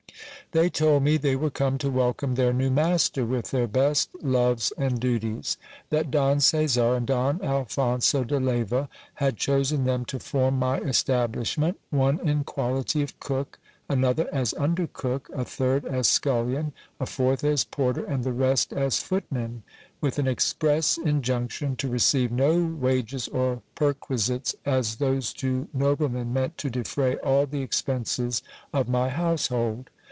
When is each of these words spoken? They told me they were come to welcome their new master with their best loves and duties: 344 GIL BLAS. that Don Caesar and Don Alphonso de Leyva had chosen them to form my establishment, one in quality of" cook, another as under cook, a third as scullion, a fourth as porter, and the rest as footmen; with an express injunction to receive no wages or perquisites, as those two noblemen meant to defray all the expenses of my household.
They 0.53 0.69
told 0.69 1.03
me 1.03 1.15
they 1.15 1.37
were 1.37 1.49
come 1.49 1.77
to 1.77 1.89
welcome 1.89 2.35
their 2.35 2.51
new 2.51 2.69
master 2.69 3.25
with 3.25 3.51
their 3.51 3.67
best 3.67 4.09
loves 4.21 4.73
and 4.77 4.99
duties: 4.99 5.55
344 5.91 6.01
GIL 6.01 6.01
BLAS. 6.01 6.01
that 6.03 6.11
Don 6.11 6.39
Caesar 6.67 6.93
and 6.95 7.07
Don 7.07 7.41
Alphonso 7.41 8.23
de 8.25 8.37
Leyva 8.37 8.89
had 9.13 9.37
chosen 9.37 9.85
them 9.85 10.03
to 10.03 10.19
form 10.19 10.59
my 10.59 10.79
establishment, 10.79 11.79
one 11.89 12.19
in 12.27 12.43
quality 12.43 13.01
of" 13.01 13.17
cook, 13.21 13.59
another 13.87 14.27
as 14.33 14.53
under 14.55 14.87
cook, 14.87 15.29
a 15.33 15.45
third 15.45 15.85
as 15.85 16.09
scullion, 16.09 16.73
a 16.99 17.05
fourth 17.05 17.45
as 17.45 17.63
porter, 17.63 18.03
and 18.03 18.25
the 18.25 18.33
rest 18.33 18.73
as 18.73 18.99
footmen; 18.99 19.63
with 20.01 20.19
an 20.19 20.27
express 20.27 20.97
injunction 20.97 21.77
to 21.77 21.87
receive 21.87 22.29
no 22.29 22.61
wages 22.61 23.29
or 23.29 23.61
perquisites, 23.75 24.53
as 24.65 24.97
those 24.97 25.31
two 25.31 25.69
noblemen 25.73 26.33
meant 26.33 26.57
to 26.57 26.69
defray 26.69 27.15
all 27.23 27.45
the 27.45 27.61
expenses 27.61 28.41
of 28.73 28.89
my 28.89 29.07
household. 29.07 29.89